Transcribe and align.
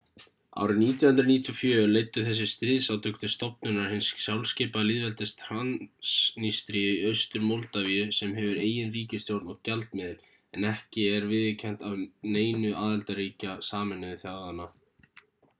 árið 0.61 0.77
1994 0.83 1.89
leiddu 1.89 2.21
þessi 2.29 2.45
stríðsátök 2.51 3.19
til 3.23 3.29
stofnunar 3.33 3.91
hins 3.91 4.07
sjálfskipaða 4.23 4.87
lýðveldis 4.87 5.33
transnístríu 5.43 6.95
í 6.95 7.05
austur-moldavíu 7.11 8.09
sem 8.21 8.33
hefur 8.39 8.63
eigin 8.63 8.91
ríkisstjórn 8.97 9.53
og 9.53 9.61
gjaldmiðil 9.71 10.35
en 10.35 10.67
er 10.73 10.75
ekki 10.81 11.07
viðurkennt 11.29 11.87
af 11.93 11.97
neinu 12.37 12.73
aðildarríkja 12.89 13.55
sameinuðu 13.71 14.21
þjóðanna 14.27 14.71